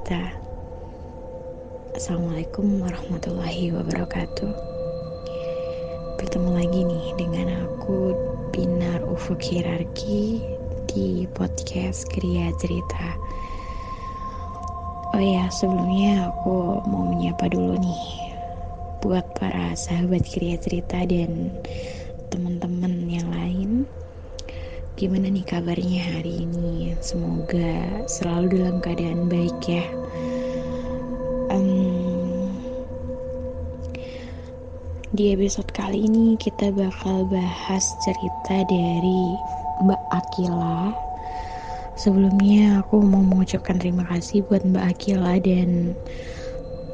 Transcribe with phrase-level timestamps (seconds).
[0.00, 0.32] Cerita
[1.92, 4.48] Assalamualaikum warahmatullahi wabarakatuh
[6.16, 8.16] Bertemu lagi nih dengan aku
[8.48, 10.40] Binar Ufuk Hirarki
[10.88, 13.12] Di podcast Kriya Cerita
[15.12, 18.04] Oh ya sebelumnya aku mau menyapa dulu nih
[19.04, 21.60] Buat para sahabat Kriya Cerita dan
[22.32, 23.84] teman-teman yang lain
[25.00, 26.92] Gimana nih kabarnya hari ini?
[27.00, 29.99] Semoga selalu dalam keadaan baik ya.
[31.50, 32.54] Um,
[35.10, 39.34] di episode kali ini kita bakal bahas cerita dari
[39.82, 40.94] Mbak Akila.
[41.98, 45.98] Sebelumnya aku mau mengucapkan terima kasih buat Mbak Akila dan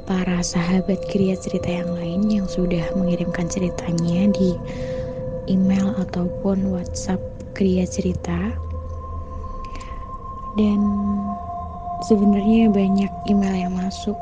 [0.09, 4.57] para sahabat kriya cerita yang lain yang sudah mengirimkan ceritanya di
[5.53, 7.21] email ataupun WhatsApp
[7.53, 8.57] Kriya cerita
[10.57, 10.81] dan
[12.09, 14.17] sebenarnya banyak email yang masuk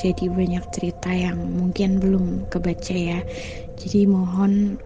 [0.00, 3.20] jadi banyak cerita yang mungkin belum kebaca ya.
[3.78, 4.78] Jadi mohon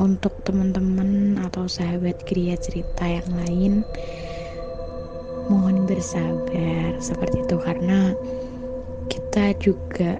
[0.00, 3.72] untuk teman-teman atau sahabat kriya cerita yang lain
[5.52, 8.16] mohon bersabar seperti itu karena
[9.12, 10.16] kita juga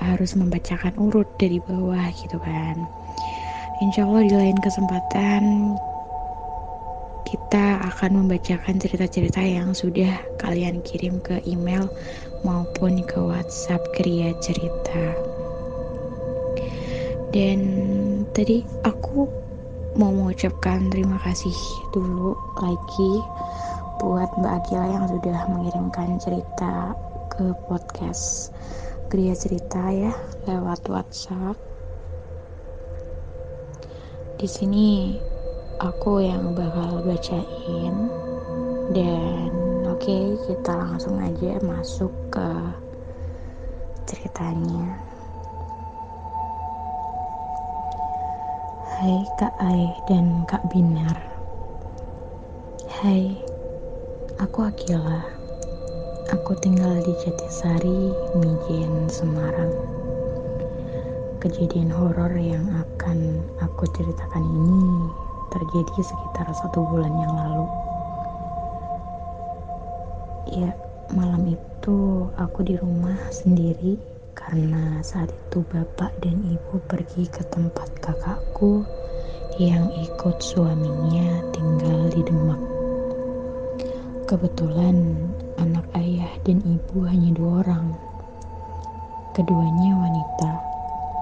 [0.00, 2.88] harus membacakan urut dari bawah gitu kan.
[3.84, 5.74] Insya Allah di lain kesempatan
[7.26, 11.88] kita akan membacakan cerita-cerita yang sudah kalian kirim ke email
[12.42, 15.14] maupun ke WhatsApp Kriya Cerita.
[17.32, 17.60] Dan
[18.36, 19.24] tadi aku
[19.96, 21.54] mau mengucapkan terima kasih
[21.96, 23.12] dulu lagi
[24.02, 26.92] buat Mbak Akila yang sudah mengirimkan cerita
[27.32, 28.52] ke podcast
[29.08, 30.12] Kriya Cerita ya
[30.44, 31.56] lewat WhatsApp.
[34.36, 35.16] Di sini
[35.78, 38.10] aku yang bakal bacain
[38.90, 39.61] dan
[40.02, 42.48] oke kita langsung aja masuk ke
[44.02, 44.98] ceritanya.
[48.98, 51.14] Hai Kak Ai dan Kak Binar.
[52.98, 53.30] Hai
[54.42, 55.22] aku Akila.
[56.34, 58.10] Aku tinggal di Jatisari
[58.42, 59.70] Mijen Semarang.
[61.38, 65.06] Kejadian horor yang akan aku ceritakan ini
[65.54, 67.91] terjadi sekitar satu bulan yang lalu.
[70.50, 70.74] Ya,
[71.14, 73.94] malam itu aku di rumah sendiri
[74.34, 78.82] karena saat itu bapak dan ibu pergi ke tempat kakakku
[79.62, 82.58] yang ikut suaminya tinggal di Demak.
[84.26, 85.30] Kebetulan
[85.62, 87.94] anak ayah dan ibu hanya dua orang.
[89.38, 90.52] Keduanya wanita,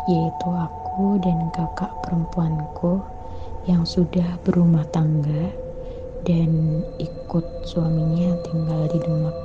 [0.08, 3.04] yaitu aku dan kakak perempuanku
[3.68, 5.52] yang sudah berumah tangga
[6.28, 9.36] dan ikut suaminya tinggal di Demak.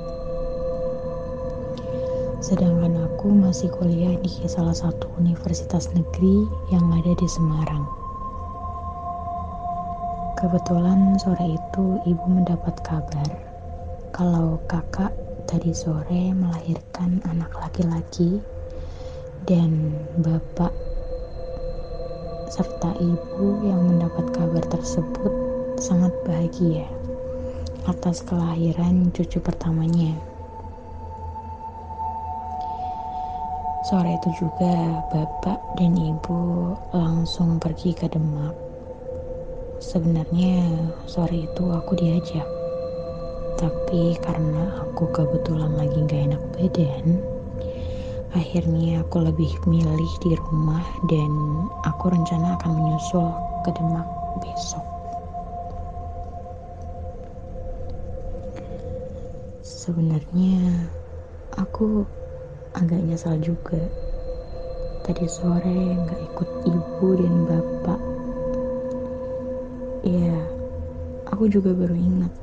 [2.44, 7.84] Sedangkan aku masih kuliah di salah satu universitas negeri yang ada di Semarang.
[10.36, 13.30] Kebetulan sore itu ibu mendapat kabar
[14.12, 15.12] kalau kakak
[15.48, 18.40] tadi sore melahirkan anak laki-laki
[19.48, 20.74] dan bapak
[22.52, 25.45] serta ibu yang mendapat kabar tersebut
[25.76, 26.88] sangat bahagia
[27.84, 30.16] atas kelahiran cucu pertamanya.
[33.86, 38.56] Sore itu juga bapak dan ibu langsung pergi ke Demak.
[39.78, 40.66] Sebenarnya
[41.06, 42.48] sore itu aku diajak,
[43.60, 47.22] tapi karena aku kebetulan lagi gak enak badan,
[48.36, 51.32] Akhirnya aku lebih milih di rumah dan
[51.88, 53.32] aku rencana akan menyusul
[53.64, 54.04] ke Demak
[54.44, 54.95] besok.
[59.86, 60.90] Sebenarnya
[61.54, 62.02] aku
[62.74, 63.78] agak nyesal juga.
[65.06, 68.00] Tadi sore nggak ikut ibu dan bapak.
[70.02, 70.42] Iya,
[71.30, 72.34] aku juga baru ingat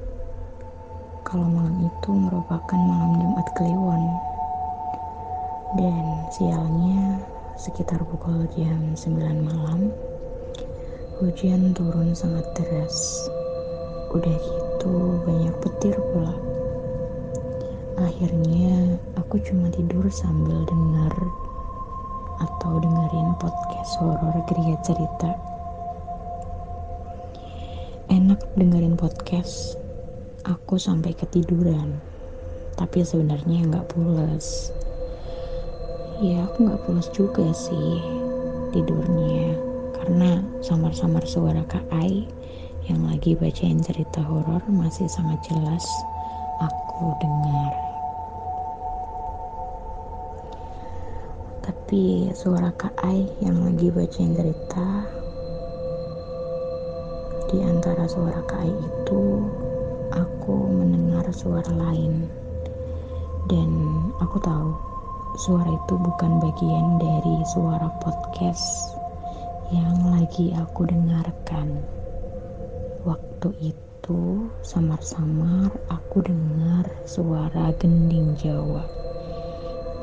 [1.28, 4.04] kalau malam itu merupakan malam Jumat Kliwon
[5.76, 7.28] dan sialnya
[7.60, 9.92] sekitar pukul jam 9 malam
[11.20, 13.28] hujan turun sangat deras
[14.16, 16.53] udah gitu banyak petir pula
[17.98, 21.14] akhirnya aku cuma tidur sambil dengar
[22.42, 25.38] atau dengerin podcast horor geria cerita.
[28.10, 29.78] Enak dengerin podcast.
[30.44, 32.02] Aku sampai ketiduran.
[32.76, 34.74] Tapi sebenarnya nggak pulas.
[36.20, 38.02] Ya aku nggak pulas juga sih
[38.74, 39.56] tidurnya.
[40.02, 42.28] Karena samar-samar suara Kak Ai
[42.90, 45.86] yang lagi bacain cerita horor masih sangat jelas
[46.94, 47.74] aku dengar.
[51.66, 55.10] Tapi suara Kak Ai yang lagi bacain cerita
[57.50, 59.42] di antara suara Kak Ai itu
[60.14, 62.30] aku mendengar suara lain
[63.50, 63.74] dan
[64.22, 64.70] aku tahu
[65.42, 68.94] suara itu bukan bagian dari suara podcast
[69.74, 71.74] yang lagi aku dengarkan
[73.02, 73.73] waktu itu
[74.60, 78.84] samar-samar aku dengar suara gending Jawa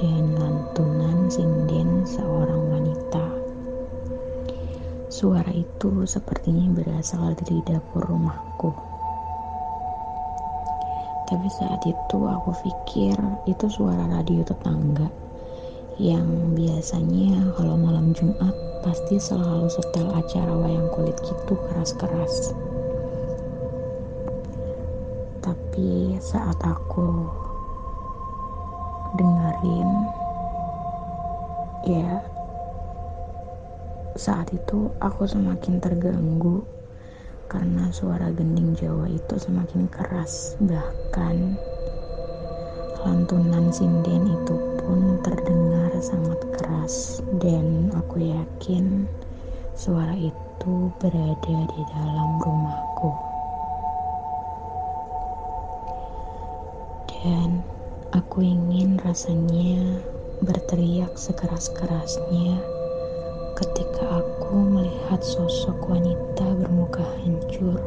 [0.00, 3.25] dan lantunan sinden seorang wanita.
[5.12, 8.73] Suara itu sepertinya berasal dari dapur rumahku.
[11.29, 15.12] Tapi saat itu aku pikir itu suara radio tetangga
[16.00, 22.56] yang biasanya kalau malam Jumat pasti selalu setel acara wayang kulit gitu keras-keras.
[25.50, 27.26] Tapi saat aku
[29.19, 29.91] dengerin
[31.91, 32.23] ya
[34.14, 36.62] saat itu aku semakin terganggu
[37.50, 40.55] karena suara gending Jawa itu semakin keras.
[40.62, 41.58] Bahkan
[43.02, 47.26] lantunan sinden itu pun terdengar sangat keras.
[47.43, 49.11] Dan aku yakin
[49.75, 53.30] suara itu berada di dalam rumahku
[57.21, 57.61] dan
[58.11, 60.03] Aku ingin rasanya
[60.43, 62.59] berteriak sekeras-kerasnya
[63.55, 67.79] ketika aku melihat sosok wanita bermuka hancur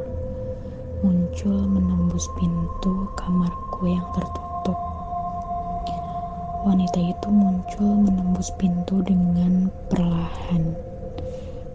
[1.04, 4.80] muncul menembus pintu kamarku yang tertutup.
[6.64, 10.72] Wanita itu muncul menembus pintu dengan perlahan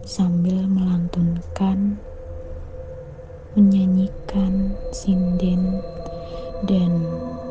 [0.09, 2.01] sambil melantunkan
[3.53, 5.85] menyanyikan sinden
[6.65, 7.05] dan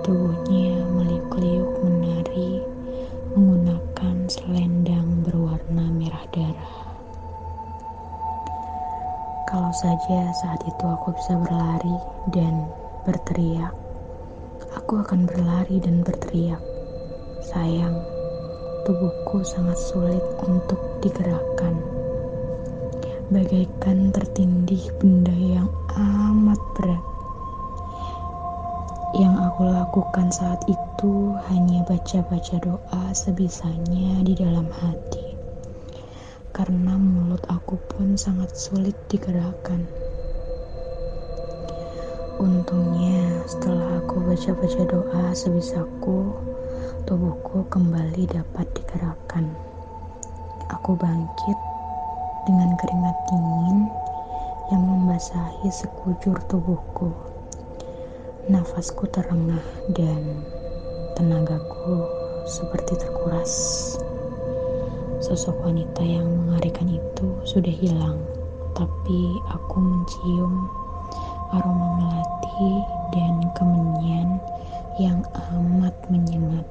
[0.07, 2.63] tubuhnya meliuk-liuk menari
[3.35, 6.77] menggunakan selendang berwarna merah darah.
[9.49, 11.97] Kalau saja saat itu aku bisa berlari
[12.37, 12.69] dan
[13.09, 13.73] berteriak,
[14.77, 16.61] aku akan berlari dan berteriak.
[17.49, 17.97] Sayang,
[18.85, 21.81] tubuhku sangat sulit untuk digerakkan.
[23.33, 27.08] Bagaikan tertindih benda yang amat berat
[29.59, 35.35] aku lakukan saat itu hanya baca-baca doa sebisanya di dalam hati.
[36.55, 39.83] Karena mulut aku pun sangat sulit digerakkan.
[42.39, 46.39] Untungnya setelah aku baca-baca doa sebisaku,
[47.11, 49.51] tubuhku kembali dapat digerakkan.
[50.71, 51.59] Aku bangkit
[52.47, 53.91] dengan keringat dingin
[54.71, 57.28] yang membasahi sekujur tubuhku.
[58.49, 59.61] Nafasku terengah
[59.93, 60.25] dan
[61.13, 62.09] tenagaku
[62.49, 63.53] seperti terkuras.
[65.21, 68.17] Sosok wanita yang mengerikan itu sudah hilang,
[68.73, 70.65] tapi aku mencium
[71.53, 72.73] aroma melati
[73.13, 74.41] dan kemenyan
[74.97, 75.21] yang
[75.53, 76.65] amat menyengat.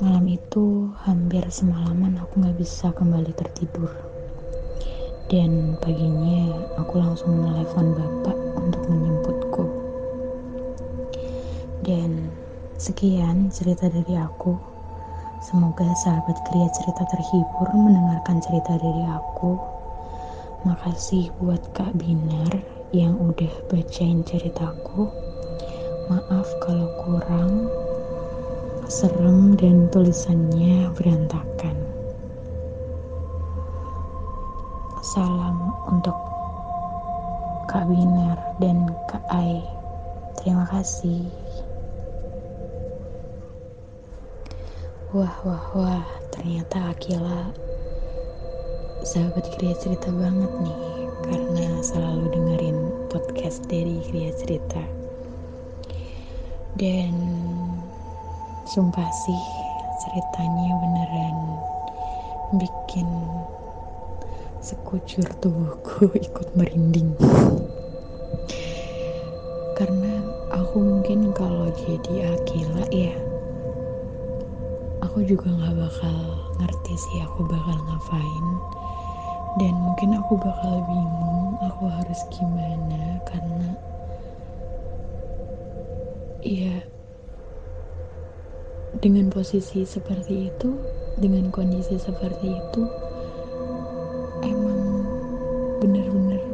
[0.00, 3.92] Malam itu hampir semalaman aku gak bisa kembali tertidur.
[5.28, 9.45] Dan paginya aku langsung menelepon bapak untuk menjemputku.
[11.86, 12.34] Dan
[12.82, 14.58] sekian cerita dari aku.
[15.38, 19.54] Semoga sahabat kria cerita terhibur mendengarkan cerita dari aku.
[20.66, 22.58] Makasih buat Kak Binar
[22.90, 25.06] yang udah bacain ceritaku.
[26.10, 27.70] Maaf kalau kurang
[28.90, 31.78] serem dan tulisannya berantakan.
[35.06, 36.18] Salam untuk
[37.70, 39.62] Kak Winar dan Kak Ai.
[40.42, 41.45] Terima kasih.
[45.16, 47.48] Wah, wah, wah, ternyata Akila
[49.00, 50.80] sahabat Kriya Cerita banget nih
[51.24, 52.76] karena selalu dengerin
[53.08, 54.84] podcast dari Kriya Cerita.
[56.76, 57.16] Dan
[58.68, 59.40] sumpah sih
[60.04, 61.64] ceritanya beneran
[62.60, 63.08] bikin
[64.60, 67.16] sekujur tubuhku ikut merinding
[69.80, 70.12] karena
[70.52, 73.35] aku mungkin kalau jadi Akila ya
[75.16, 76.16] aku juga nggak bakal
[76.60, 78.46] ngerti sih aku bakal ngapain.
[79.56, 83.72] Dan mungkin aku bakal bingung aku harus gimana karena
[86.44, 86.84] ya
[89.00, 90.76] dengan posisi seperti itu
[91.16, 92.82] dengan kondisi seperti itu
[95.80, 96.44] bener-bener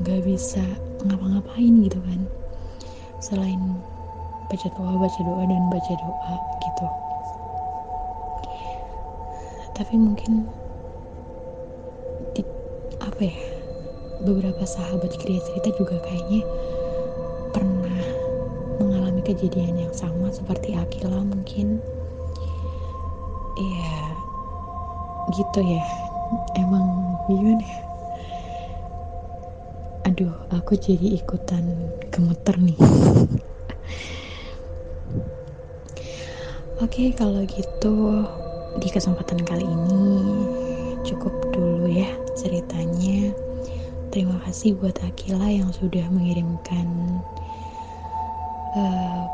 [0.00, 0.64] gak bisa
[1.04, 2.24] ngapa-ngapain gitu kan.
[3.20, 3.60] Selain
[4.48, 6.34] baca doa baca doa dan baca doa
[6.64, 7.11] gitu
[9.82, 10.46] tapi mungkin
[12.38, 12.46] di,
[13.02, 13.34] apa ya
[14.22, 16.46] beberapa sahabat kriya cerita juga kayaknya
[17.50, 17.98] pernah
[18.78, 21.82] mengalami kejadian yang sama seperti Akila mungkin.
[23.58, 24.22] Ya
[25.34, 25.82] gitu ya.
[26.54, 27.82] Emang gimana ya?
[30.06, 32.78] Aduh aku jadi ikutan gemeter nih.
[36.86, 38.22] Oke, kalau gitu
[38.80, 40.04] di kesempatan kali ini
[41.02, 43.34] cukup dulu ya ceritanya.
[44.12, 46.86] Terima kasih buat Akila yang sudah mengirimkan
[48.76, 49.24] uh,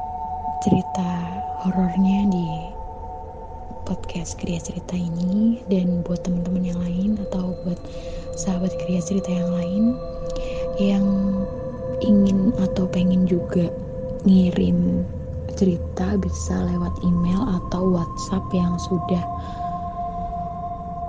[0.62, 1.11] cerita
[1.66, 2.47] horornya di
[3.87, 7.80] podcast Kriya Cerita ini dan buat teman-teman yang lain atau buat
[8.38, 9.85] sahabat Kriya Cerita yang lain
[10.78, 11.07] yang
[11.99, 13.66] ingin atau pengen juga
[14.23, 15.02] ngirim
[15.58, 19.26] cerita bisa lewat email atau WhatsApp yang sudah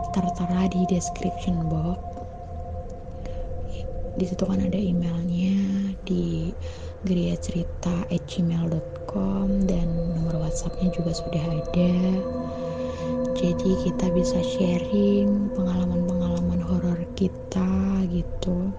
[0.09, 2.01] tertera di description box.
[4.17, 6.49] Di situ kan ada emailnya di
[7.05, 9.85] geriacerita@gmail.com dan
[10.17, 11.93] nomor WhatsAppnya juga sudah ada.
[13.37, 18.73] Jadi kita bisa sharing pengalaman-pengalaman horor kita gitu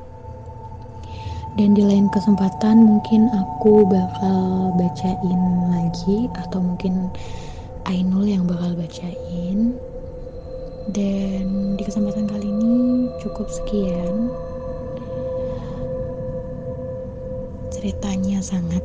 [1.59, 7.11] dan di lain kesempatan mungkin aku bakal bacain lagi atau mungkin
[7.89, 9.75] Ainul yang bakal bacain.
[10.91, 14.31] Dan di kesempatan kali ini cukup sekian.
[17.75, 18.85] Ceritanya sangat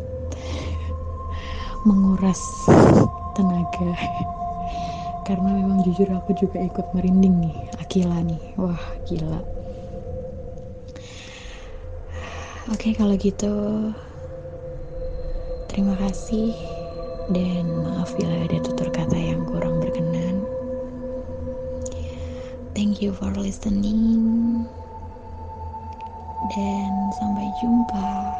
[1.87, 2.41] menguras
[3.35, 3.93] tenaga.
[5.27, 8.41] Karena memang jujur aku juga ikut merinding nih Akila nih.
[8.57, 9.54] Wah gila
[12.65, 13.53] Oke, kalau gitu
[15.69, 16.49] terima kasih
[17.29, 20.41] dan maaf bila ada tutur kata yang kurang berkenan.
[22.73, 24.65] Thank you for listening
[26.49, 28.33] dan sampai jumpa.